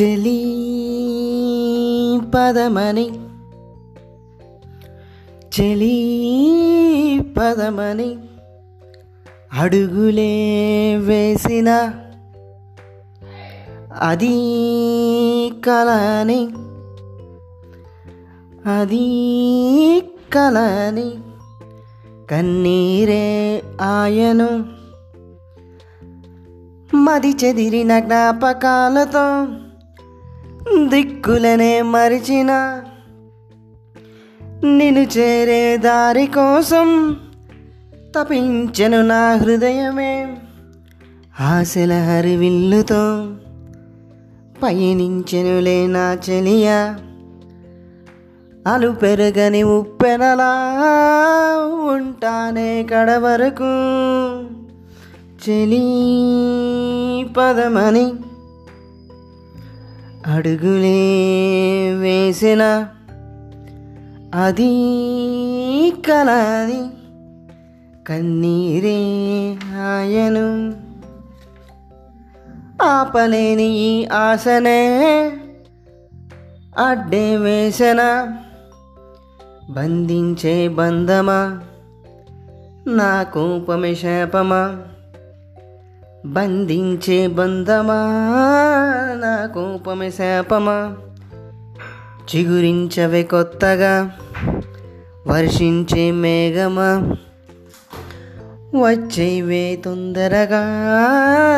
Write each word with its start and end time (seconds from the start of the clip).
చెలి 0.00 0.38
పదమని 2.34 3.04
చెలి 5.54 5.96
పదమని 7.38 8.08
అడుగులే 9.52 10.32
వేసిన 10.98 11.70
అది 14.00 14.36
కలని 15.66 16.40
అది 18.66 19.06
కలని 20.34 21.08
కన్నీరే 22.30 23.24
ఆయను 23.82 24.50
మది 26.94 27.34
చెదిరిన 27.44 27.98
జ్ఞాపకాలతో 27.98 29.26
దిక్కులనే 30.90 31.82
మరిచిన 31.82 32.52
నిన్ను 34.64 35.00
చేరే 35.00 35.76
దారి 35.76 36.26
కోసం 36.26 37.16
తపించెను 38.16 39.02
నా 39.02 39.34
హృదయమే. 39.34 40.36
ఆశల 41.40 41.92
హరివిల్లుతో 41.92 43.02
పయనించెనులే 44.62 45.86
నా 45.86 46.18
చెలియా. 46.30 46.98
అలు 48.66 48.88
పెరగని 48.88 49.62
ఉప్పెనలా 49.62 50.52
ఉంటానే 51.92 52.82
కడ 52.82 53.10
వరకు 53.10 53.70
చెలి 55.44 55.86
పదమని 57.36 58.12
అడుగులే 60.26 61.20
వేసిన 61.94 62.88
అది 64.34 64.72
కలది 66.08 66.82
కన్నీరే 68.06 68.98
ఆయను. 69.78 70.74
ఆపలేని 72.82 73.64
ఈ 73.64 74.06
ఆశనే 74.06 74.88
అడ్డే 76.78 77.36
వేసన. 77.36 78.32
బంధించే 79.70 80.68
బంధమా? 80.68 81.60
నా 82.86 83.22
కోపమే 83.22 83.94
శాపమా? 83.94 84.82
బంధించే 86.26 87.26
బంధమా? 87.26 88.08
నా 89.14 89.29
కోపమే 89.84 90.10
శాపమా? 90.10 90.96
చిగురించవే 92.34 93.22
కొత్తగా. 93.22 94.10
వర్షించే 95.26 96.10
మేఘమా? 96.10 97.16
వచ్చేవే 98.80 99.82
తొందరగా. 99.84 100.62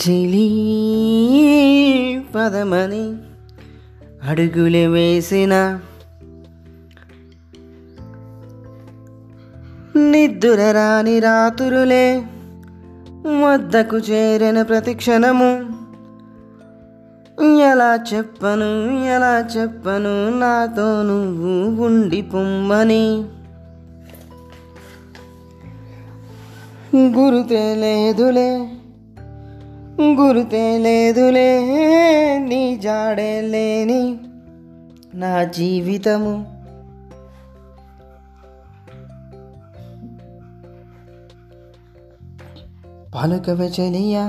చెలి 0.00 0.50
పదమని 2.34 3.16
అడుగులు 4.28 4.88
వేసిన 4.88 5.78
నిద్దుర 9.96 10.72
రాని 10.72 11.20
రాతురులే 11.20 12.22
వద్దకు 13.26 13.96
చేరిన 13.96 14.62
ప్రతి 14.62 14.94
క్షణము. 14.94 15.74
ఎలా 17.42 17.98
చెప్పను 18.14 19.04
ఎలా 19.04 19.48
చెప్పను 19.56 20.38
నాతో 20.38 21.02
నువ్వు 21.02 21.84
ఉండి 21.84 22.22
పొమ్మని. 22.22 23.24
గురుతే 26.96 27.74
లేదులే 27.74 28.70
గురుతే 30.02 30.78
లేదులే 30.78 31.64
నీ 32.38 32.76
జాడే 32.76 33.40
లేని 33.40 34.18
నా 35.14 35.44
జీవితము. 35.44 36.53
పలుకవే 43.14 43.68
చెలియా 43.76 44.24